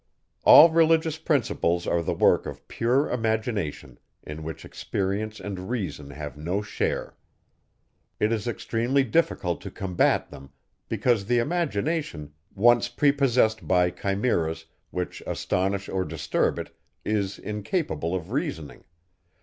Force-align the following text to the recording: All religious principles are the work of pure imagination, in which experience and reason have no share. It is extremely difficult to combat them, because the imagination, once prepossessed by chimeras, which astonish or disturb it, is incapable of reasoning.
All 0.45 0.71
religious 0.71 1.19
principles 1.19 1.85
are 1.85 2.01
the 2.01 2.15
work 2.15 2.47
of 2.47 2.67
pure 2.67 3.07
imagination, 3.11 3.99
in 4.23 4.41
which 4.43 4.65
experience 4.65 5.39
and 5.39 5.69
reason 5.69 6.09
have 6.09 6.35
no 6.35 6.63
share. 6.63 7.15
It 8.19 8.31
is 8.31 8.47
extremely 8.47 9.03
difficult 9.03 9.61
to 9.61 9.69
combat 9.69 10.31
them, 10.31 10.53
because 10.89 11.25
the 11.25 11.37
imagination, 11.37 12.33
once 12.55 12.87
prepossessed 12.89 13.67
by 13.67 13.91
chimeras, 13.91 14.65
which 14.89 15.21
astonish 15.27 15.87
or 15.87 16.03
disturb 16.03 16.57
it, 16.57 16.75
is 17.05 17.37
incapable 17.37 18.15
of 18.15 18.31
reasoning. 18.31 18.85